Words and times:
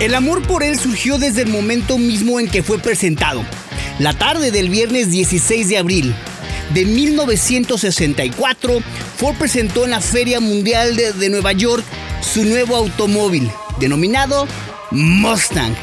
El 0.00 0.14
amor 0.14 0.42
por 0.42 0.62
él 0.62 0.78
surgió 0.78 1.18
desde 1.18 1.42
el 1.42 1.48
momento 1.48 1.98
mismo 1.98 2.38
en 2.38 2.48
que 2.48 2.62
fue 2.62 2.78
presentado. 2.78 3.44
La 3.98 4.16
tarde 4.16 4.52
del 4.52 4.68
viernes 4.68 5.10
16 5.10 5.68
de 5.68 5.76
abril 5.76 6.14
de 6.72 6.84
1964, 6.84 8.80
Ford 9.16 9.36
presentó 9.36 9.84
en 9.84 9.90
la 9.90 10.00
Feria 10.00 10.38
Mundial 10.38 10.94
de, 10.94 11.30
Nueva 11.30 11.50
York 11.52 11.84
su 12.20 12.44
nuevo 12.44 12.76
automóvil, 12.76 13.50
denominado 13.80 14.46
Mustang. 14.92 15.74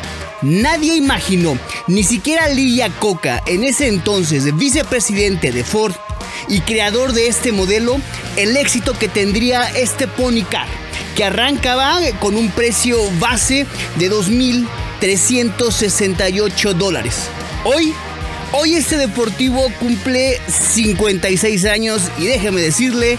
Nadie 0.41 0.95
imaginó, 0.95 1.57
ni 1.87 2.03
siquiera 2.03 2.47
Lee 2.47 2.75
Iacocca, 2.75 3.43
en 3.47 3.65
ese 3.65 3.87
entonces 3.87 4.55
vicepresidente 4.55 5.51
de 5.51 5.65
Ford 5.65 5.93
y 6.47 6.61
creador 6.61 7.11
de 7.11 7.27
este 7.27 7.51
modelo, 7.51 7.99
el 8.37 8.55
éxito 8.55 8.97
que 8.97 9.09
tendría 9.09 9.67
este 9.71 10.07
pony 10.07 10.43
car, 10.49 10.67
que 11.15 11.23
arrancaba 11.23 11.97
con 12.19 12.35
un 12.35 12.51
precio 12.51 12.99
base 13.19 13.65
de 13.95 14.11
2.368 14.11 16.73
dólares. 16.73 17.29
Hoy, 17.63 17.91
hoy 18.51 18.75
este 18.75 18.97
deportivo 18.97 19.71
cumple 19.79 20.39
56 20.47 21.65
años 21.65 22.03
y 22.19 22.25
déjeme 22.25 22.61
decirle 22.61 23.17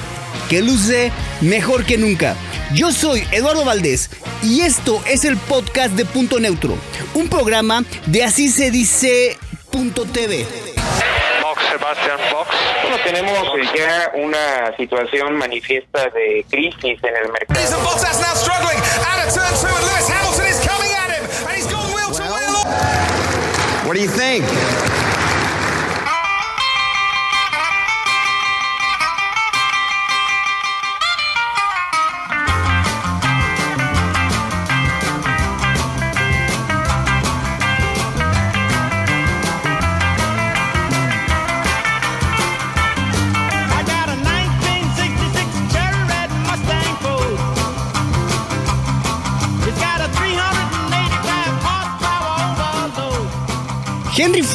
que 0.48 0.62
luce 0.62 1.10
mejor 1.40 1.84
que 1.84 1.98
nunca. 1.98 2.36
Yo 2.74 2.92
soy 2.92 3.24
Eduardo 3.32 3.64
Valdés 3.64 4.10
y 4.42 4.60
esto 4.60 5.02
es 5.06 5.24
el 5.24 5.38
podcast 5.38 5.94
de 5.94 6.04
Punto 6.04 6.38
Neutro, 6.38 6.76
un 7.14 7.28
programa 7.28 7.82
de 8.06 8.22
así 8.24 8.50
se 8.50 8.70
dice 8.70 9.38
Punto 9.70 10.04
TV. 10.04 10.44
Fox, 10.44 10.75
Sebastian 11.86 12.18
Fox. 12.30 12.50
Bueno, 12.82 12.96
tenemos 13.04 13.38
eh, 13.58 13.68
ya 13.76 14.10
una 14.14 14.76
situación 14.76 15.36
manifiesta 15.36 16.08
de 16.10 16.44
crisis 16.50 16.98
en 17.02 17.16
el 17.16 17.30
mercado. 17.30 17.60
Jason 17.60 17.84
Bottas 17.84 18.20
now 18.20 18.34
struggling 18.34 18.76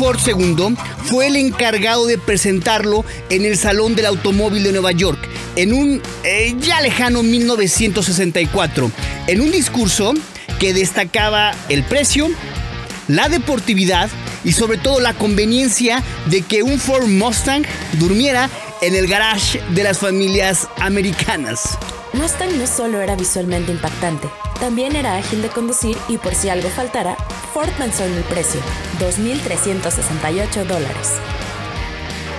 Ford 0.02 0.18
II 0.26 0.76
fue 1.04 1.28
el 1.28 1.36
encargado 1.36 2.08
de 2.08 2.18
presentarlo 2.18 3.06
en 3.30 3.46
el 3.46 3.56
Salón 3.56 3.94
del 3.94 4.08
Automóvil 4.08 4.64
de 4.64 4.72
Nueva 4.72 4.92
York 4.94 5.20
en 5.56 5.74
un 5.74 6.02
eh, 6.24 6.56
ya 6.60 6.82
lejano 6.82 7.22
1964, 7.22 8.92
en 9.28 9.42
un 9.42 9.52
discurso 9.52 10.16
que 10.60 10.74
destacaba 10.74 11.52
el 11.70 11.84
precio, 11.84 12.30
la 13.08 13.30
deportividad 13.30 14.10
y 14.44 14.54
sobre 14.54 14.80
todo 14.80 15.00
la 15.02 15.14
conveniencia 15.14 16.02
de 16.32 16.42
que 16.42 16.64
un 16.64 16.80
Ford 16.80 17.06
Mustang 17.06 17.64
durmiera 18.00 18.50
en 18.82 18.96
el 18.96 19.08
garage 19.08 19.62
de 19.70 19.84
las 19.84 20.00
familias 20.00 20.68
americanas. 20.78 21.78
Mustang 22.14 22.58
no 22.58 22.68
solo 22.68 23.00
era 23.00 23.16
visualmente 23.16 23.72
impactante, 23.72 24.28
también 24.60 24.96
era 24.96 25.18
ágil 25.18 25.42
de 25.42 25.50
conducir 25.50 25.96
y 26.10 26.18
por 26.18 26.36
si 26.36 26.50
algo 26.50 26.70
faltara, 26.70 27.16
Ford 27.54 27.70
pensó 27.78 28.04
en 28.04 28.14
el 28.14 28.24
precio, 28.24 28.60
2.368 29.00 30.66
dólares. 30.66 31.14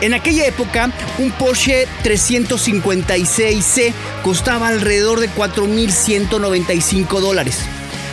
En 0.02 0.14
aquella 0.14 0.46
época, 0.46 0.90
un 1.18 1.30
Porsche 1.30 1.86
356C 2.02 3.92
costaba 4.24 4.66
alrededor 4.68 5.20
de 5.20 5.30
4.195 5.30 7.20
dólares. 7.20 7.58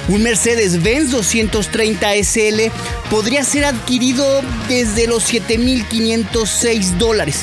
Un 0.07 0.21
Mercedes-Benz 0.21 1.11
230 1.11 2.13
SL 2.23 2.71
podría 3.09 3.43
ser 3.43 3.65
adquirido 3.65 4.41
desde 4.67 5.07
los 5.07 5.33
7.506 5.33 6.97
dólares. 6.97 7.41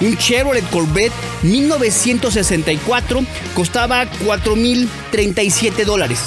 Un 0.00 0.16
Chevrolet 0.16 0.64
Corvette 0.70 1.12
1964 1.42 3.24
costaba 3.54 4.06
4.037 4.24 5.84
dólares. 5.84 6.20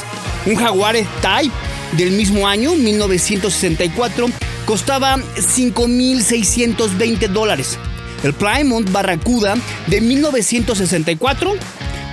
Un 0.45 0.55
Jaguar 0.55 0.95
Type 0.95 1.53
del 1.93 2.11
mismo 2.11 2.47
año, 2.47 2.75
1964, 2.75 4.27
costaba 4.65 5.17
5.620 5.17 7.27
dólares. 7.27 7.77
El 8.23 8.33
Plymouth 8.33 8.91
Barracuda 8.91 9.55
de 9.87 10.01
1964, 10.01 11.55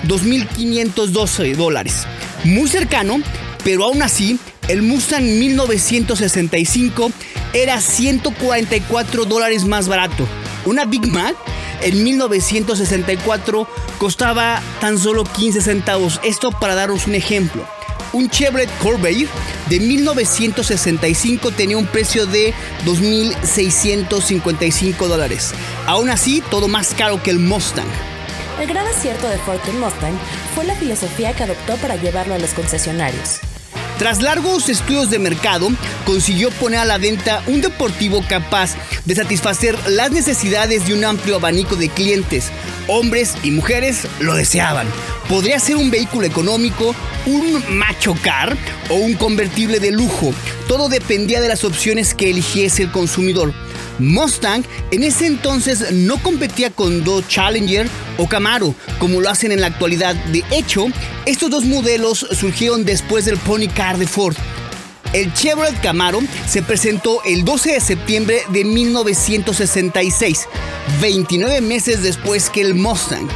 2.512 0.07 1.57
dólares. 1.57 2.07
Muy 2.45 2.69
cercano, 2.69 3.21
pero 3.65 3.85
aún 3.85 4.03
así, 4.03 4.39
el 4.69 4.83
Mustang 4.83 5.25
1965 5.25 7.11
era 7.53 7.81
144 7.81 9.25
dólares 9.25 9.65
más 9.65 9.89
barato. 9.89 10.27
Una 10.65 10.85
Big 10.85 11.07
Mac 11.07 11.37
en 11.83 12.03
1964 12.03 13.69
costaba 13.99 14.61
tan 14.81 14.99
solo 14.99 15.23
15 15.25 15.61
centavos. 15.61 16.21
Esto 16.25 16.51
para 16.51 16.75
daros 16.75 17.07
un 17.07 17.15
ejemplo. 17.15 17.65
Un 18.13 18.29
Chevrolet 18.31 18.71
Corvair 18.79 19.29
de 19.69 19.81
1965 19.81 21.51
tenía 21.51 21.77
un 21.77 21.87
precio 21.87 22.27
de 22.27 22.55
2.655 22.87 25.07
dólares. 25.07 25.53
Aún 25.87 26.09
así, 26.11 26.43
todo 26.51 26.69
más 26.69 26.95
caro 26.95 27.23
que 27.23 27.31
el 27.31 27.39
Mustang. 27.39 27.89
El 28.61 28.67
gran 28.67 28.87
acierto 28.87 29.29
de 29.29 29.37
Ford 29.39 29.61
con 29.65 29.79
Mustang 29.79 30.19
fue 30.55 30.65
la 30.65 30.75
filosofía 30.75 31.35
que 31.35 31.45
adoptó 31.45 31.77
para 31.77 31.97
llevarlo 31.97 32.35
a 32.35 32.39
los 32.39 32.55
concesionarios. 32.55 33.41
Tras 33.99 34.23
largos 34.23 34.69
estudios 34.69 35.11
de 35.11 35.19
mercado, 35.19 35.71
consiguió 36.07 36.51
poner 36.53 36.79
a 36.79 36.85
la 36.85 36.99
venta 36.99 37.43
un 37.49 37.61
deportivo 37.61 38.23
capaz 38.29 38.77
de 39.05 39.17
satisfacer 39.17 39.77
las 39.89 40.13
necesidades 40.13 40.87
de 40.87 40.95
un 40.95 41.05
amplio 41.05 41.35
abanico 41.35 41.75
de 41.75 41.89
clientes. 41.89 42.53
Hombres 42.87 43.35
y 43.43 43.51
mujeres 43.51 44.07
lo 44.21 44.35
deseaban. 44.35 44.87
Podría 45.29 45.59
ser 45.59 45.77
un 45.77 45.91
vehículo 45.91 46.29
económico, 46.29 46.95
un 47.27 47.63
macho 47.77 48.15
car 48.23 48.57
o 48.89 48.95
un 48.95 49.15
convertible 49.15 49.81
de 49.81 49.91
lujo. 49.91 50.33
Todo 50.69 50.89
dependía 50.89 51.41
de 51.41 51.49
las 51.49 51.65
opciones 51.65 52.15
que 52.15 52.31
eligiese 52.31 52.85
el 52.85 52.93
consumidor. 52.93 53.53
Mustang 53.99 54.65
en 54.91 55.03
ese 55.03 55.27
entonces 55.27 55.93
no 55.93 56.23
competía 56.23 56.71
con 56.71 57.05
Dodge 57.05 57.29
Challenger 57.29 57.89
o 58.17 58.29
Camaro 58.29 58.75
como 58.99 59.21
lo 59.21 59.29
hacen 59.31 59.53
en 59.53 59.61
la 59.61 59.69
actualidad. 59.69 60.15
De 60.33 60.45
hecho, 60.51 60.87
estos 61.27 61.51
dos 61.51 61.65
modelos 61.65 62.27
surgieron 62.33 62.85
después 62.85 63.25
del 63.25 63.39
Pony 63.39 63.69
Car 63.75 63.99
de 63.99 64.07
Ford. 64.07 64.37
El 65.13 65.33
Chevrolet 65.33 65.81
Camaro 65.81 66.21
se 66.47 66.63
presentó 66.63 67.23
el 67.25 67.45
12 67.45 67.73
de 67.73 67.81
septiembre 67.81 68.43
de 68.51 68.65
1966, 68.65 70.47
29 71.01 71.61
meses 71.63 72.03
después 72.03 72.51
que 72.51 72.61
el 72.61 72.75
Mustang. 72.75 73.27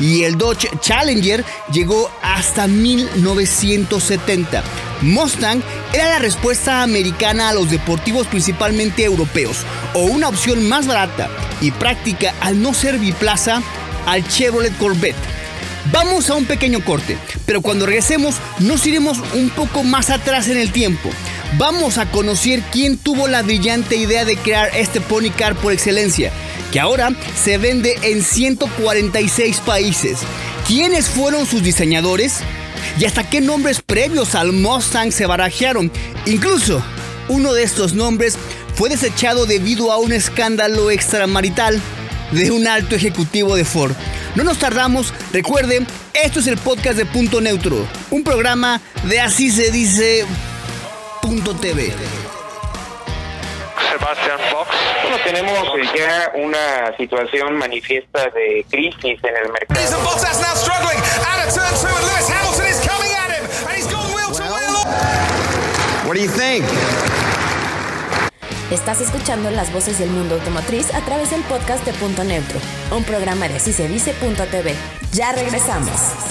Y 0.00 0.24
el 0.24 0.38
Dodge 0.38 0.68
Challenger 0.80 1.44
llegó 1.72 2.10
hasta 2.22 2.66
1970. 2.66 4.64
Mustang 5.02 5.62
era 5.92 6.10
la 6.10 6.18
respuesta 6.18 6.82
americana 6.82 7.50
a 7.50 7.54
los 7.54 7.70
deportivos 7.70 8.26
principalmente 8.26 9.04
europeos, 9.04 9.58
o 9.94 10.04
una 10.04 10.28
opción 10.28 10.68
más 10.68 10.86
barata 10.86 11.28
y 11.60 11.70
práctica 11.70 12.34
al 12.40 12.60
no 12.62 12.74
ser 12.74 12.98
biplaza 12.98 13.62
al 14.06 14.26
Chevrolet 14.26 14.76
Corvette. 14.78 15.16
Vamos 15.92 16.28
a 16.30 16.34
un 16.34 16.44
pequeño 16.44 16.84
corte, 16.84 17.16
pero 17.46 17.62
cuando 17.62 17.86
regresemos 17.86 18.36
nos 18.58 18.86
iremos 18.86 19.18
un 19.34 19.50
poco 19.50 19.82
más 19.82 20.10
atrás 20.10 20.48
en 20.48 20.58
el 20.58 20.72
tiempo. 20.72 21.10
Vamos 21.58 21.98
a 21.98 22.08
conocer 22.10 22.62
quién 22.70 22.96
tuvo 22.96 23.26
la 23.26 23.42
brillante 23.42 23.96
idea 23.96 24.24
de 24.24 24.36
crear 24.36 24.70
este 24.76 25.00
pony 25.00 25.30
car 25.36 25.56
por 25.56 25.72
excelencia, 25.72 26.30
que 26.72 26.78
ahora 26.78 27.12
se 27.42 27.58
vende 27.58 27.98
en 28.02 28.22
146 28.22 29.58
países. 29.58 30.20
¿Quiénes 30.66 31.08
fueron 31.08 31.46
sus 31.46 31.62
diseñadores? 31.64 32.36
¿Y 33.00 33.04
hasta 33.04 33.28
qué 33.28 33.40
nombres 33.40 33.82
previos 33.82 34.36
al 34.36 34.52
Mustang 34.52 35.10
se 35.10 35.26
barajearon? 35.26 35.90
Incluso, 36.24 36.82
uno 37.28 37.52
de 37.52 37.64
estos 37.64 37.94
nombres 37.94 38.36
fue 38.76 38.88
desechado 38.88 39.44
debido 39.44 39.90
a 39.90 39.98
un 39.98 40.12
escándalo 40.12 40.90
extramarital 40.90 41.80
de 42.30 42.52
un 42.52 42.68
alto 42.68 42.94
ejecutivo 42.94 43.56
de 43.56 43.64
Ford. 43.64 43.92
No 44.36 44.44
nos 44.44 44.58
tardamos, 44.58 45.12
recuerden, 45.32 45.84
esto 46.14 46.38
es 46.38 46.46
el 46.46 46.58
podcast 46.58 46.96
de 46.96 47.06
Punto 47.06 47.40
Neutro, 47.40 47.84
un 48.12 48.22
programa 48.22 48.80
de 49.08 49.20
así 49.20 49.50
se 49.50 49.72
dice 49.72 50.24
Fox.tv. 51.30 51.92
Sebastian 53.88 54.38
Fox. 54.50 54.68
Bueno, 55.02 55.16
tenemos 55.24 55.58
eh, 55.78 55.88
ya 55.96 56.32
una 56.34 56.96
situación 56.96 57.56
manifiesta 57.56 58.28
de 58.30 58.66
crisis 58.68 59.20
en 59.22 59.36
el 59.36 59.52
mercado. 59.52 59.80
What 66.04 66.14
do 66.16 66.20
you 66.20 66.30
think? 66.32 66.64
Estás 68.72 69.00
escuchando 69.00 69.50
las 69.52 69.72
voces 69.72 70.00
del 70.00 70.10
mundo 70.10 70.34
automotriz 70.34 70.92
a 70.92 71.00
través 71.02 71.30
del 71.30 71.42
podcast 71.42 71.84
de 71.84 71.92
Punto 71.92 72.24
Neutro, 72.24 72.58
un 72.90 73.04
programa 73.04 73.46
de 73.46 73.56
así 73.56 73.72
se 73.72 73.86
dice.tv. 73.86 74.74
Ya 75.12 75.30
regresamos. 75.30 76.30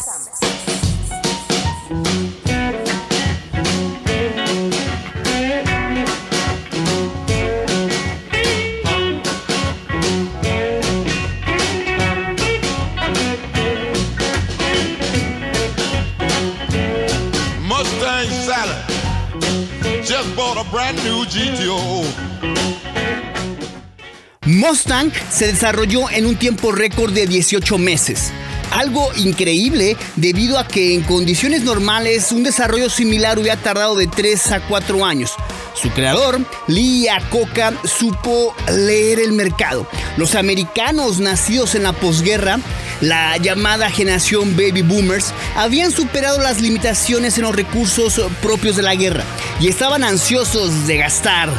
Mustang 24.46 25.12
se 25.32 25.48
desarrolló 25.48 26.10
en 26.10 26.26
un 26.26 26.36
tiempo 26.36 26.72
récord 26.72 27.14
de 27.14 27.28
18 27.28 27.78
meses. 27.78 28.32
Algo 28.72 29.10
increíble 29.16 29.96
debido 30.16 30.58
a 30.58 30.68
que 30.68 30.96
en 30.96 31.02
condiciones 31.02 31.64
normales 31.64 32.32
un 32.32 32.44
desarrollo 32.44 32.90
similar 32.90 33.38
hubiera 33.38 33.62
tardado 33.62 33.96
de 33.96 34.08
3 34.08 34.52
a 34.54 34.60
4 34.62 35.06
años. 35.06 35.34
Su 35.76 35.90
creador, 35.92 36.40
Lee 36.68 37.04
Iacocca, 37.04 37.74
supo 37.84 38.56
leer 38.72 39.20
el 39.20 39.32
mercado. 39.32 39.88
Los 40.18 40.36
americanos 40.36 41.20
nacidos 41.20 41.76
en 41.76 41.84
la 41.84 41.94
posguerra, 41.94 42.60
la 43.02 43.38
llamada 43.38 43.90
generación 43.90 44.56
baby 44.56 44.82
boomers, 44.82 45.34
habían 45.56 45.92
superado 45.92 46.40
las 46.40 46.62
limitaciones 46.62 47.38
en 47.38 47.44
los 47.44 47.56
recursos 47.56 48.22
propios 48.42 48.76
de 48.76 48.82
la 48.84 48.96
guerra 48.96 49.24
y 49.60 49.68
estaban 49.68 50.04
ansiosos 50.04 50.88
de 50.88 50.98
gastar, 50.98 51.50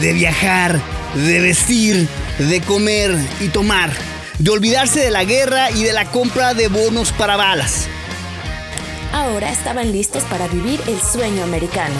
de 0.00 0.12
viajar, 0.12 0.80
de 1.14 1.40
vestir, 1.40 2.08
de 2.38 2.60
comer 2.60 3.16
y 3.40 3.48
tomar, 3.48 3.92
de 4.38 4.50
olvidarse 4.50 5.00
de 5.00 5.10
la 5.10 5.24
guerra 5.24 5.70
y 5.70 5.84
de 5.84 5.92
la 5.92 6.10
compra 6.10 6.54
de 6.54 6.68
bonos 6.68 7.12
para 7.12 7.36
balas. 7.36 7.86
Ahora 9.12 9.50
estaban 9.50 9.92
listos 9.92 10.24
para 10.24 10.48
vivir 10.48 10.80
el 10.86 11.00
sueño 11.00 11.44
americano. 11.44 11.94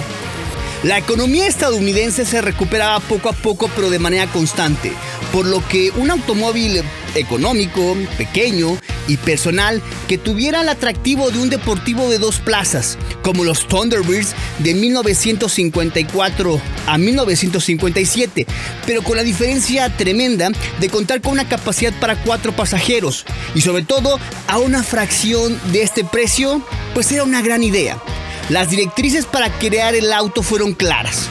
La 0.82 0.98
economía 0.98 1.46
estadounidense 1.46 2.24
se 2.24 2.40
recuperaba 2.40 2.98
poco 3.00 3.28
a 3.28 3.32
poco 3.32 3.70
pero 3.76 3.88
de 3.88 4.00
manera 4.00 4.26
constante, 4.26 4.92
por 5.32 5.46
lo 5.46 5.66
que 5.68 5.90
un 5.92 6.10
automóvil 6.10 6.82
económico, 7.14 7.96
pequeño 8.16 8.78
y 9.08 9.16
personal 9.16 9.82
que 10.08 10.18
tuviera 10.18 10.60
el 10.60 10.68
atractivo 10.68 11.30
de 11.30 11.38
un 11.38 11.50
deportivo 11.50 12.08
de 12.08 12.18
dos 12.18 12.38
plazas, 12.38 12.98
como 13.22 13.44
los 13.44 13.66
Thunderbirds 13.66 14.34
de 14.58 14.74
1954 14.74 16.60
a 16.86 16.98
1957, 16.98 18.46
pero 18.86 19.02
con 19.02 19.16
la 19.16 19.22
diferencia 19.22 19.94
tremenda 19.96 20.50
de 20.80 20.88
contar 20.88 21.20
con 21.20 21.32
una 21.32 21.48
capacidad 21.48 21.92
para 22.00 22.16
cuatro 22.22 22.52
pasajeros 22.52 23.24
y 23.54 23.60
sobre 23.60 23.82
todo 23.82 24.18
a 24.48 24.58
una 24.58 24.82
fracción 24.82 25.58
de 25.72 25.82
este 25.82 26.04
precio, 26.04 26.64
pues 26.94 27.10
era 27.12 27.24
una 27.24 27.42
gran 27.42 27.62
idea. 27.62 28.00
Las 28.48 28.70
directrices 28.70 29.24
para 29.24 29.50
crear 29.58 29.94
el 29.94 30.12
auto 30.12 30.42
fueron 30.42 30.74
claras. 30.74 31.28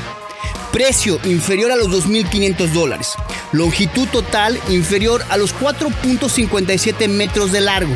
Precio 0.71 1.19
inferior 1.25 1.71
a 1.71 1.75
los 1.75 1.89
2.500 1.89 2.67
dólares. 2.69 3.13
Longitud 3.51 4.07
total 4.07 4.57
inferior 4.69 5.21
a 5.29 5.35
los 5.35 5.53
4.57 5.53 7.09
metros 7.09 7.51
de 7.51 7.59
largo. 7.59 7.93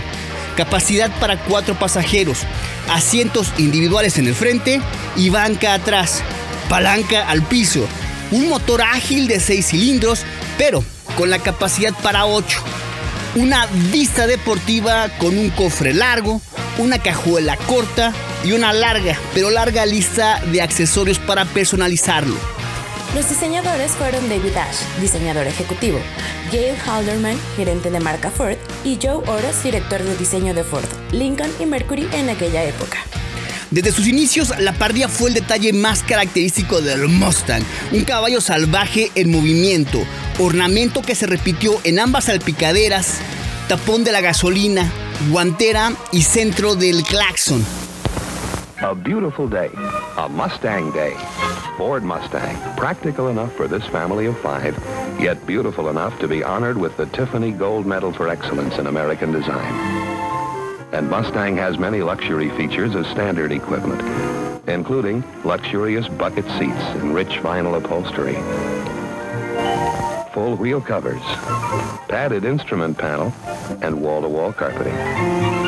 Capacidad 0.58 1.10
para 1.20 1.40
cuatro 1.40 1.76
pasajeros. 1.76 2.40
Asientos 2.90 3.54
individuales 3.58 4.18
en 4.18 4.28
el 4.28 4.36
frente 4.36 4.82
y 5.16 5.30
banca 5.30 5.74
atrás. 5.74 6.22
Palanca 6.70 7.30
al 7.30 7.44
piso. 7.44 7.88
Un 8.32 8.50
motor 8.50 8.82
ágil 8.82 9.28
de 9.28 9.40
6 9.40 9.68
cilindros, 9.68 10.26
pero 10.58 10.84
con 11.16 11.30
la 11.30 11.40
capacidad 11.40 11.94
para 12.04 12.26
8. 12.26 12.62
Una 13.36 13.68
vista 13.92 14.28
deportiva 14.28 15.10
con 15.18 15.38
un 15.38 15.50
cofre 15.50 15.94
largo, 15.94 16.42
una 16.78 17.00
cajuela 17.00 17.56
corta 17.56 18.14
y 18.44 18.52
una 18.52 18.74
larga, 18.74 19.18
pero 19.34 19.50
larga 19.50 19.86
lista 19.86 20.42
de 20.52 20.62
accesorios 20.62 21.20
para 21.20 21.46
personalizarlo. 21.46 22.55
Los 23.16 23.30
diseñadores 23.30 23.94
fueron 23.94 24.28
David 24.28 24.58
Ash, 24.58 24.76
diseñador 25.00 25.48
ejecutivo, 25.48 26.00
Gail 26.52 26.76
Halderman, 26.86 27.40
gerente 27.56 27.90
de 27.90 28.02
marca 28.02 28.30
Ford, 28.30 28.58
y 28.84 29.00
Joe 29.02 29.24
Oros, 29.26 29.64
director 29.64 30.04
de 30.04 30.18
diseño 30.18 30.54
de 30.54 30.66
Ford, 30.66 30.84
Lincoln 31.14 31.50
y 31.62 31.66
Mercury 31.66 32.10
en 32.12 32.30
aquella 32.30 32.66
época. 32.66 32.98
Desde 33.72 33.94
sus 33.94 34.06
inicios, 34.08 34.52
la 34.60 34.74
pardilla 34.74 35.08
fue 35.08 35.30
el 35.30 35.36
detalle 35.36 35.72
más 35.72 36.04
característico 36.04 36.82
del 36.82 37.08
Mustang, 37.08 37.64
un 37.94 38.04
caballo 38.04 38.42
salvaje 38.42 39.10
en 39.16 39.32
movimiento, 39.32 40.04
ornamento 40.38 41.02
que 41.02 41.16
se 41.16 41.26
repitió 41.26 41.80
en 41.86 42.00
ambas 42.00 42.26
salpicaderas, 42.26 43.20
tapón 43.70 44.04
de 44.04 44.12
la 44.12 44.20
gasolina, 44.20 44.92
guantera 45.30 45.94
y 46.12 46.24
centro 46.24 46.76
del 46.76 47.02
claxon. 47.04 47.66
A 48.82 48.94
beautiful 48.94 49.48
day, 49.48 49.70
a 50.18 50.28
Mustang 50.28 50.92
day. 50.92 51.16
Ford 51.78 52.04
Mustang, 52.04 52.58
practical 52.76 53.30
enough 53.30 53.54
for 53.54 53.70
this 53.70 53.86
family 53.88 54.26
of 54.26 54.38
five, 54.40 54.78
yet 55.20 55.46
beautiful 55.48 55.88
enough 55.88 56.20
to 56.20 56.28
be 56.28 56.44
honored 56.44 56.78
with 56.78 56.98
the 56.98 57.06
Tiffany 57.08 57.52
Gold 57.52 57.86
Medal 57.86 58.12
for 58.12 58.28
Excellence 58.28 58.78
in 58.78 58.88
American 58.88 59.32
Design. 59.32 59.74
And 60.92 61.10
Mustang 61.10 61.56
has 61.56 61.80
many 61.80 62.02
luxury 62.02 62.50
features 62.50 62.96
as 62.96 63.08
standard 63.08 63.54
equipment, 63.54 64.02
including 64.68 65.24
luxurious 65.46 66.10
bucket 66.10 66.46
seats 66.60 66.84
and 67.00 67.16
rich 67.16 67.40
vinyl 67.40 67.78
upholstery, 67.78 68.36
full 70.34 70.58
wheel 70.58 70.82
covers, 70.82 71.24
padded 72.10 72.44
instrument 72.44 72.98
panel, 72.98 73.34
and 73.82 74.02
wall-to-wall 74.02 74.52
carpeting. 74.52 75.65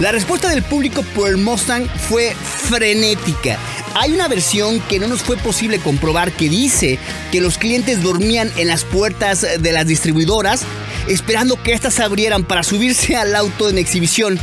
La 0.00 0.12
respuesta 0.12 0.48
del 0.48 0.62
público 0.62 1.02
por 1.14 1.28
el 1.28 1.36
Mustang 1.36 1.86
fue 1.86 2.34
frenética. 2.68 3.58
Hay 3.94 4.12
una 4.12 4.28
versión 4.28 4.80
que 4.80 4.98
no 4.98 5.06
nos 5.06 5.20
fue 5.20 5.36
posible 5.36 5.78
comprobar 5.78 6.32
que 6.32 6.48
dice 6.48 6.98
que 7.30 7.42
los 7.42 7.58
clientes 7.58 8.02
dormían 8.02 8.50
en 8.56 8.68
las 8.68 8.84
puertas 8.84 9.46
de 9.60 9.72
las 9.72 9.86
distribuidoras 9.86 10.62
esperando 11.06 11.62
que 11.62 11.74
éstas 11.74 12.00
abrieran 12.00 12.44
para 12.44 12.62
subirse 12.62 13.14
al 13.14 13.36
auto 13.36 13.68
en 13.68 13.76
exhibición 13.76 14.38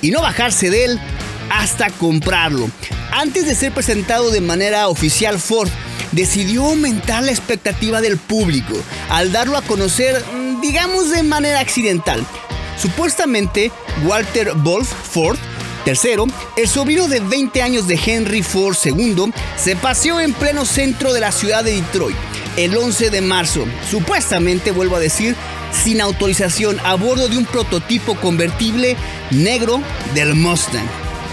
y 0.00 0.12
no 0.12 0.22
bajarse 0.22 0.70
de 0.70 0.84
él 0.84 1.00
hasta 1.50 1.90
comprarlo. 1.90 2.70
Antes 3.10 3.46
de 3.46 3.56
ser 3.56 3.72
presentado 3.72 4.30
de 4.30 4.40
manera 4.40 4.86
oficial, 4.86 5.40
Ford 5.40 5.68
decidió 6.12 6.66
aumentar 6.66 7.24
la 7.24 7.32
expectativa 7.32 8.00
del 8.00 8.16
público 8.16 8.74
al 9.08 9.32
darlo 9.32 9.56
a 9.56 9.62
conocer, 9.62 10.22
digamos, 10.62 11.10
de 11.10 11.24
manera 11.24 11.58
accidental. 11.58 12.24
Supuestamente, 12.80 13.70
Walter 14.04 14.52
Wolf 14.56 14.88
Ford, 14.88 15.38
tercero, 15.84 16.26
el 16.56 16.68
sobrino 16.68 17.08
de 17.08 17.20
20 17.20 17.62
años 17.62 17.86
de 17.86 17.98
Henry 18.04 18.42
Ford 18.42 18.76
II, 18.82 19.32
se 19.56 19.76
paseó 19.76 20.20
en 20.20 20.32
pleno 20.32 20.64
centro 20.64 21.12
de 21.12 21.20
la 21.20 21.32
ciudad 21.32 21.64
de 21.64 21.74
Detroit 21.74 22.16
el 22.56 22.76
11 22.76 23.10
de 23.10 23.20
marzo, 23.20 23.64
supuestamente, 23.88 24.72
vuelvo 24.72 24.96
a 24.96 25.00
decir, 25.00 25.36
sin 25.72 26.00
autorización 26.00 26.78
a 26.84 26.94
bordo 26.94 27.28
de 27.28 27.38
un 27.38 27.46
prototipo 27.46 28.16
convertible 28.16 28.96
negro 29.30 29.80
del 30.14 30.34
Mustang. 30.34 30.86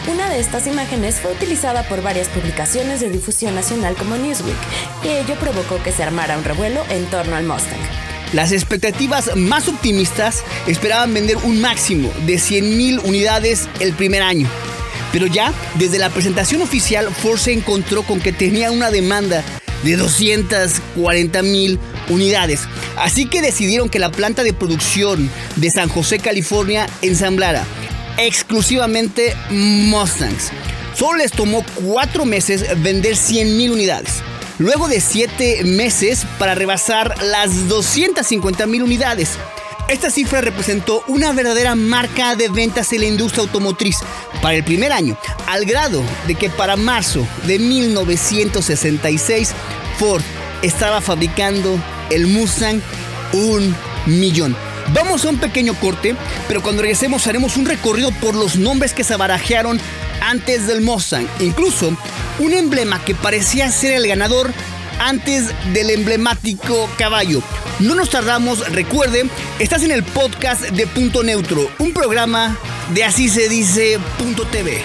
Una 0.10 0.30
de 0.30 0.40
estas 0.40 0.68
imágenes 0.68 1.16
fue 1.16 1.34
utilizada 1.34 1.84
por 1.84 2.02
varias 2.02 2.30
publicaciones 2.30 3.02
de 3.02 3.10
difusión 3.10 3.56
nacional 3.56 3.96
como 3.96 4.16
Newsweek, 4.16 4.56
y 5.04 5.10
ello 5.10 5.36
provocó 5.40 5.82
que 5.84 5.92
se 5.92 6.04
armara 6.04 6.38
un 6.38 6.44
revuelo 6.44 6.86
en 6.90 7.06
torno 7.08 7.36
al 7.36 7.46
Mustang. 7.46 8.07
Las 8.34 8.52
expectativas 8.52 9.36
más 9.36 9.68
optimistas 9.68 10.44
esperaban 10.68 11.14
vender 11.14 11.38
un 11.38 11.62
máximo 11.62 12.12
de 12.26 12.36
100.000 12.36 13.02
unidades 13.04 13.70
el 13.80 13.94
primer 13.94 14.22
año. 14.22 14.48
Pero 15.14 15.28
ya, 15.28 15.54
desde 15.76 16.00
la 16.00 16.10
presentación 16.10 16.62
oficial, 16.62 17.08
Ford 17.14 17.40
se 17.40 17.54
encontró 17.54 18.04
con 18.04 18.20
que 18.20 18.34
tenía 18.34 18.72
una 18.72 18.92
demanda 18.92 19.44
de 19.84 19.98
240.000 19.98 21.80
unidades. 22.10 22.62
Así 22.98 23.26
que 23.26 23.42
decidieron 23.42 23.90
que 23.90 24.00
la 24.00 24.12
planta 24.12 24.44
de 24.44 24.54
producción 24.54 25.30
de 25.56 25.72
San 25.72 25.88
José, 25.88 26.20
California, 26.20 26.88
ensamblara 27.02 27.66
exclusivamente 28.18 29.36
Mustangs. 29.50 30.52
Solo 30.96 31.20
les 31.20 31.32
tomó 31.32 31.64
cuatro 31.76 32.26
meses 32.26 32.66
vender 32.82 33.14
100.000 33.14 33.72
unidades. 33.72 34.24
Luego 34.60 34.88
de 34.88 35.02
7 35.02 35.64
meses 35.66 36.26
para 36.40 36.56
rebasar 36.56 37.22
las 37.24 37.68
250 37.68 38.66
mil 38.66 38.82
unidades. 38.82 39.38
Esta 39.88 40.10
cifra 40.10 40.42
representó 40.42 41.04
una 41.08 41.32
verdadera 41.32 41.76
marca 41.76 42.36
de 42.36 42.50
ventas 42.50 42.92
en 42.92 43.02
la 43.02 43.08
industria 43.08 43.44
automotriz 43.44 44.00
para 44.42 44.56
el 44.56 44.64
primer 44.64 44.92
año, 44.92 45.18
al 45.48 45.66
grado 45.66 46.04
de 46.26 46.36
que 46.36 46.50
para 46.50 46.76
marzo 46.76 47.26
de 47.46 47.60
1966 47.60 49.54
Ford 49.98 50.24
estaba 50.62 51.02
fabricando 51.02 51.80
el 52.10 52.28
Mustang 52.28 52.82
un 53.34 53.76
millón. 54.08 54.56
Vamos 54.94 55.24
a 55.24 55.30
un 55.30 55.38
pequeño 55.38 55.74
corte, 55.76 56.16
pero 56.48 56.62
cuando 56.62 56.82
regresemos 56.82 57.28
haremos 57.28 57.58
un 57.58 57.66
recorrido 57.66 58.12
por 58.12 58.36
los 58.36 58.56
nombres 58.56 58.94
que 58.94 59.04
se 59.04 59.16
barajearon 59.16 59.80
antes 60.22 60.68
del 60.68 60.82
Mustang. 60.82 61.28
Incluso 61.40 61.96
un 62.40 62.54
emblema 62.54 63.04
que 63.04 63.16
parecía 63.16 63.72
ser 63.72 63.94
el 63.94 64.08
ganador 64.08 64.52
antes 65.00 65.52
del 65.74 65.90
emblemático 65.90 66.90
caballo. 66.98 67.42
No 67.80 67.96
nos 67.96 68.10
tardamos, 68.10 68.72
recuerde, 68.72 69.26
estás 69.60 69.84
en 69.84 69.92
el 69.92 70.04
podcast 70.04 70.62
de 70.62 70.88
Punto 70.88 71.24
Neutro, 71.24 71.70
un 71.80 71.94
programa 71.94 72.58
de 72.90 73.04
así 73.04 73.30
se 73.30 73.50
dice 73.50 74.00
punto 74.18 74.46
TV. 74.48 74.82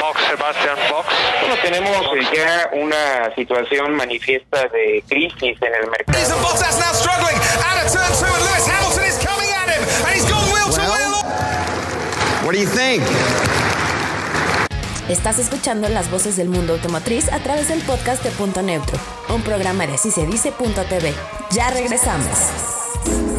Box, 0.00 0.20
Sebastian 0.28 0.76
Box. 0.90 1.08
Bueno, 1.40 1.56
tenemos 1.62 1.96
eh, 1.96 2.28
ya 2.34 2.70
una 2.72 3.34
situación 3.34 3.94
manifiesta 3.94 4.68
de 4.68 5.04
crisis 5.08 5.56
en 5.62 5.74
el 5.74 5.90
mercado. 5.90 6.18
What 12.46 12.52
do 12.52 12.60
you 12.60 12.66
think? 12.68 13.02
Estás 15.08 15.38
escuchando 15.38 15.88
las 15.88 16.10
voces 16.10 16.36
del 16.36 16.48
mundo 16.48 16.72
automotriz 16.72 17.30
a 17.30 17.38
través 17.38 17.68
del 17.68 17.80
podcast 17.82 18.24
de 18.24 18.30
Punto 18.32 18.60
Neutro, 18.60 18.98
un 19.32 19.40
programa 19.42 19.86
de 19.86 19.94
así 19.94 20.10
se 20.10 20.26
dice 20.26 20.50
punto 20.50 20.82
TV. 20.82 21.14
Ya 21.52 21.70
regresamos. 21.70 23.35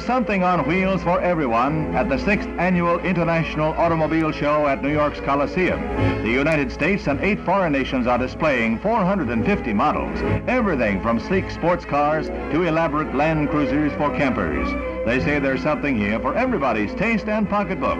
There's 0.00 0.06
something 0.16 0.42
on 0.42 0.66
wheels 0.66 1.02
for 1.02 1.20
everyone 1.20 1.94
at 1.94 2.08
the 2.08 2.16
6th 2.16 2.48
Annual 2.58 3.00
International 3.00 3.74
Automobile 3.74 4.32
Show 4.32 4.66
at 4.66 4.82
New 4.82 4.90
York's 4.90 5.20
Coliseum. 5.20 5.78
The 6.24 6.30
United 6.30 6.72
States 6.72 7.06
and 7.06 7.20
eight 7.20 7.38
foreign 7.44 7.72
nations 7.72 8.06
are 8.06 8.16
displaying 8.16 8.78
450 8.78 9.74
models, 9.74 10.18
everything 10.48 11.02
from 11.02 11.20
sleek 11.20 11.50
sports 11.50 11.84
cars 11.84 12.28
to 12.28 12.62
elaborate 12.62 13.14
land 13.14 13.50
cruisers 13.50 13.92
for 13.98 14.08
campers. 14.16 14.66
They 15.04 15.20
say 15.20 15.38
there's 15.38 15.62
something 15.62 15.98
here 15.98 16.18
for 16.18 16.34
everybody's 16.34 16.94
taste 16.94 17.28
and 17.28 17.46
pocketbook. 17.46 17.98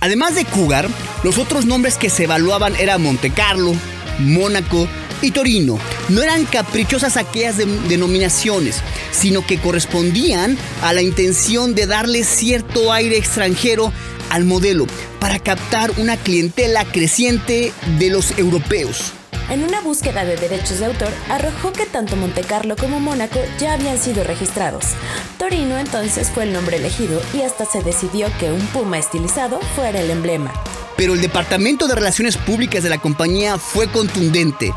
Además 0.00 0.36
de 0.36 0.44
Cougar, 0.44 0.86
los 1.24 1.38
otros 1.38 1.66
nombres 1.66 1.98
que 1.98 2.08
se 2.08 2.22
evaluaban 2.24 2.72
eran 2.76 3.02
Monte 3.02 3.30
Carlo, 3.30 3.72
Mónaco 4.20 4.86
y 5.22 5.32
Torino. 5.32 5.76
No 6.10 6.22
eran 6.22 6.44
caprichosas 6.44 7.16
aquellas 7.16 7.56
de- 7.56 7.66
denominaciones, 7.88 8.82
sino 9.14 9.46
que 9.46 9.58
correspondían 9.58 10.58
a 10.82 10.92
la 10.92 11.02
intención 11.02 11.74
de 11.74 11.86
darle 11.86 12.24
cierto 12.24 12.92
aire 12.92 13.16
extranjero 13.16 13.92
al 14.30 14.44
modelo 14.44 14.86
para 15.20 15.38
captar 15.38 15.92
una 15.98 16.16
clientela 16.16 16.84
creciente 16.84 17.72
de 17.98 18.10
los 18.10 18.36
europeos. 18.38 19.12
En 19.50 19.62
una 19.62 19.80
búsqueda 19.82 20.24
de 20.24 20.36
derechos 20.36 20.78
de 20.78 20.86
autor, 20.86 21.10
arrojó 21.28 21.72
que 21.72 21.84
tanto 21.84 22.16
Monte 22.16 22.40
Carlo 22.40 22.76
como 22.76 22.98
Mónaco 22.98 23.38
ya 23.58 23.74
habían 23.74 23.98
sido 23.98 24.24
registrados. 24.24 24.86
Torino 25.38 25.78
entonces 25.78 26.30
fue 26.30 26.44
el 26.44 26.52
nombre 26.52 26.78
elegido 26.78 27.20
y 27.34 27.42
hasta 27.42 27.66
se 27.66 27.82
decidió 27.82 28.26
que 28.40 28.50
un 28.50 28.66
puma 28.68 28.98
estilizado 28.98 29.60
fuera 29.76 30.00
el 30.00 30.10
emblema. 30.10 30.52
Pero 30.96 31.12
el 31.12 31.20
Departamento 31.20 31.86
de 31.86 31.94
Relaciones 31.94 32.36
Públicas 32.36 32.82
de 32.82 32.88
la 32.88 32.98
compañía 32.98 33.58
fue 33.58 33.86
contundente. 33.88 34.72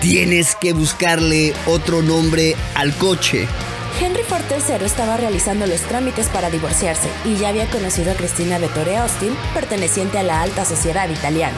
Tienes 0.00 0.54
que 0.54 0.72
buscarle 0.72 1.52
otro 1.66 2.02
nombre 2.02 2.56
al 2.74 2.96
coche. 2.96 3.46
Henry 4.00 4.22
Ford 4.24 4.42
III 4.50 4.84
estaba 4.84 5.16
realizando 5.16 5.66
los 5.66 5.80
trámites 5.80 6.28
para 6.28 6.50
divorciarse 6.50 7.08
y 7.24 7.36
ya 7.36 7.48
había 7.48 7.66
conocido 7.70 8.12
a 8.12 8.14
Cristina 8.14 8.58
Vettore 8.58 8.98
Austin, 8.98 9.34
perteneciente 9.54 10.18
a 10.18 10.22
la 10.22 10.42
alta 10.42 10.66
sociedad 10.66 11.08
italiana. 11.08 11.56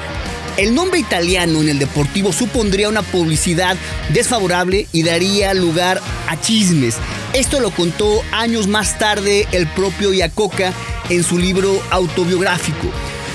El 0.56 0.74
nombre 0.74 1.00
italiano 1.00 1.60
en 1.60 1.68
el 1.68 1.78
deportivo 1.80 2.32
supondría 2.32 2.88
una 2.88 3.02
publicidad 3.02 3.76
desfavorable 4.10 4.86
y 4.92 5.02
daría 5.02 5.52
lugar 5.52 6.00
a 6.28 6.40
chismes. 6.40 6.96
Esto 7.32 7.58
lo 7.58 7.72
contó 7.72 8.22
años 8.30 8.68
más 8.68 8.98
tarde 8.98 9.48
el 9.50 9.66
propio 9.66 10.12
Iacocca 10.12 10.72
en 11.10 11.24
su 11.24 11.38
libro 11.38 11.80
autobiográfico. 11.90 12.88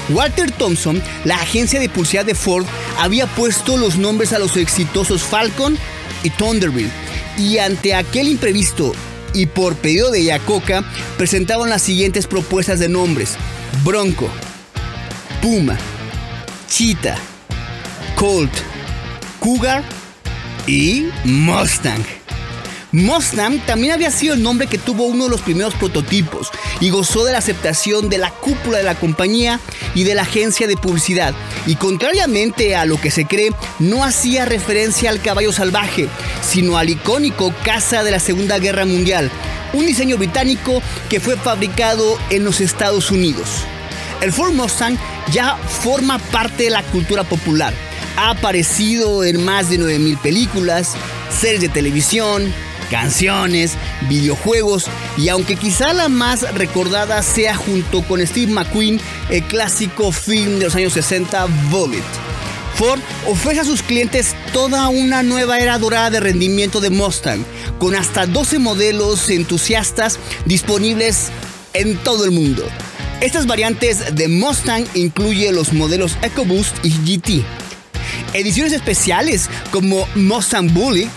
Walter 0.10 0.50
Thompson, 0.52 1.02
la 1.26 1.36
agencia 1.36 1.80
de 1.80 1.90
publicidad 1.90 2.26
de 2.26 2.36
Ford, 2.36 2.66
había 3.00 3.28
puesto 3.28 3.76
los 3.76 3.98
nombres 3.98 4.32
a 4.32 4.40
los 4.40 4.56
exitosos 4.56 5.24
Falcon 5.24 5.78
y 6.24 6.30
Thunderbird. 6.30 7.03
Y 7.38 7.58
ante 7.58 7.96
aquel 7.96 8.28
imprevisto 8.28 8.94
y 9.34 9.48
por 9.48 9.76
pedido 9.76 10.12
de 10.12 10.22
Iacocca, 10.22 10.84
presentaron 11.18 11.70
las 11.70 11.82
siguientes 11.82 12.28
propuestas 12.28 12.80
de 12.80 12.90
nombres. 12.90 13.36
Bronco, 13.84 14.30
Puma, 15.42 15.78
Cheetah, 16.70 17.18
Colt, 18.16 18.54
Cougar 19.40 19.84
y 20.68 21.08
Mustang. 21.26 22.23
Mustang 22.94 23.60
también 23.66 23.92
había 23.94 24.12
sido 24.12 24.36
el 24.36 24.44
nombre 24.44 24.68
que 24.68 24.78
tuvo 24.78 25.06
uno 25.06 25.24
de 25.24 25.32
los 25.32 25.42
primeros 25.42 25.74
prototipos 25.74 26.52
y 26.80 26.92
gozó 26.92 27.26
de 27.26 27.32
la 27.32 27.40
aceptación 27.40 28.08
de 28.08 28.20
la 28.20 28.30
cúpula 28.30 28.78
de 28.78 28.84
la 28.84 28.94
compañía 28.94 29.60
y 29.96 30.04
de 30.04 30.14
la 30.14 30.22
agencia 30.22 30.68
de 30.68 30.78
publicidad. 30.78 31.34
Y 31.66 31.76
contrariamente 31.76 32.76
a 32.76 32.86
lo 32.86 33.02
que 33.02 33.10
se 33.10 33.26
cree, 33.26 33.52
no 33.80 34.04
hacía 34.04 34.46
referencia 34.46 35.10
al 35.10 35.22
caballo 35.22 35.52
salvaje, 35.52 36.08
sino 36.44 36.78
al 36.78 36.90
icónico 36.90 37.52
caza 37.66 38.04
de 38.04 38.12
la 38.12 38.20
Segunda 38.20 38.60
Guerra 38.60 38.86
Mundial, 38.86 39.32
un 39.74 39.88
diseño 39.88 40.18
británico 40.18 40.80
que 41.10 41.20
fue 41.20 41.36
fabricado 41.36 42.20
en 42.30 42.44
los 42.44 42.62
Estados 42.62 43.10
Unidos. 43.10 43.50
El 44.22 44.32
Ford 44.32 44.54
Mustang 44.54 44.98
ya 45.32 45.58
forma 45.58 46.20
parte 46.20 46.66
de 46.66 46.70
la 46.70 46.84
cultura 46.84 47.24
popular. 47.24 47.74
Ha 48.18 48.30
aparecido 48.30 49.24
en 49.24 49.44
más 49.44 49.72
de 49.72 49.80
9.000 49.80 50.22
películas, 50.22 50.94
series 51.42 51.62
de 51.62 51.70
televisión, 51.70 52.54
canciones, 52.86 53.74
videojuegos 54.10 54.86
y 55.18 55.30
aunque 55.30 55.56
quizá 55.56 55.94
la 55.94 56.10
más 56.10 56.42
recordada 56.54 57.22
sea 57.24 57.56
junto 57.56 58.04
con 58.04 58.26
Steve 58.26 58.52
McQueen 58.52 59.00
el 59.30 59.44
clásico 59.44 60.12
film 60.12 60.60
de 60.60 60.66
los 60.66 60.76
años 60.76 60.94
60 60.94 61.46
Bullet. 61.70 62.04
Ford 62.76 63.00
ofrece 63.28 63.62
a 63.62 63.66
sus 63.66 63.84
clientes 63.84 64.36
toda 64.52 64.90
una 64.90 65.22
nueva 65.22 65.60
era 65.60 65.78
dorada 65.78 66.10
de 66.10 66.20
rendimiento 66.20 66.82
de 66.82 66.90
Mustang, 66.90 67.44
con 67.78 67.96
hasta 67.96 68.26
12 68.26 68.60
modelos 68.60 69.30
entusiastas 69.30 70.18
disponibles 70.46 71.30
en 71.74 71.98
todo 71.98 72.26
el 72.26 72.32
mundo. 72.32 72.68
Estas 73.22 73.46
variantes 73.48 74.16
de 74.16 74.28
Mustang 74.28 74.86
incluyen 74.96 75.56
los 75.56 75.72
modelos 75.72 76.18
EcoBoost 76.24 76.84
y 76.84 76.90
GT. 76.90 77.46
Ediciones 78.34 78.74
especiales 78.74 79.50
como 79.72 80.08
Mustang 80.16 80.74
Bully, 80.74 81.10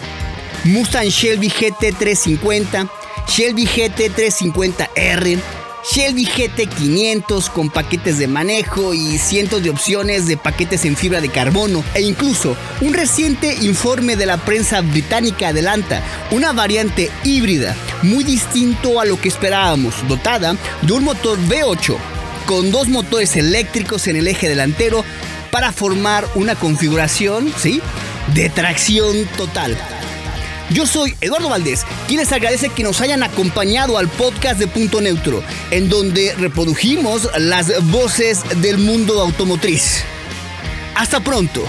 Mustang 0.64 1.08
Shelby 1.08 1.48
GT350, 1.48 2.88
Shelby 3.28 3.66
GT350R, 3.66 5.40
Shelby 5.88 6.26
GT500 6.26 7.50
con 7.50 7.70
paquetes 7.70 8.18
de 8.18 8.26
manejo 8.26 8.92
y 8.92 9.18
cientos 9.18 9.62
de 9.62 9.70
opciones 9.70 10.26
de 10.26 10.36
paquetes 10.36 10.84
en 10.84 10.96
fibra 10.96 11.20
de 11.20 11.28
carbono 11.28 11.84
e 11.94 12.02
incluso 12.02 12.56
un 12.80 12.92
reciente 12.92 13.54
informe 13.60 14.16
de 14.16 14.26
la 14.26 14.36
prensa 14.36 14.80
británica 14.80 15.48
adelanta 15.48 16.02
una 16.32 16.52
variante 16.52 17.10
híbrida 17.22 17.76
muy 18.02 18.24
distinto 18.24 19.00
a 19.00 19.04
lo 19.04 19.20
que 19.20 19.28
esperábamos, 19.28 19.94
dotada 20.08 20.56
de 20.82 20.92
un 20.92 21.04
motor 21.04 21.38
V8 21.38 21.96
con 22.46 22.70
dos 22.72 22.88
motores 22.88 23.36
eléctricos 23.36 24.08
en 24.08 24.16
el 24.16 24.26
eje 24.26 24.48
delantero 24.48 25.04
para 25.50 25.72
formar 25.72 26.26
una 26.34 26.54
configuración, 26.54 27.52
¿sí? 27.56 27.80
De 28.34 28.48
tracción 28.50 29.24
total. 29.36 29.76
Yo 30.70 30.86
soy 30.86 31.14
Eduardo 31.20 31.48
Valdés, 31.48 31.84
quien 32.08 32.18
les 32.18 32.32
agradece 32.32 32.70
que 32.70 32.82
nos 32.82 33.00
hayan 33.00 33.22
acompañado 33.22 33.98
al 33.98 34.08
podcast 34.08 34.58
de 34.58 34.66
Punto 34.66 35.00
Neutro, 35.00 35.42
en 35.70 35.88
donde 35.88 36.34
reprodujimos 36.34 37.30
las 37.38 37.84
voces 37.90 38.42
del 38.60 38.78
mundo 38.78 39.20
automotriz. 39.20 40.02
Hasta 40.96 41.20
pronto. 41.20 41.62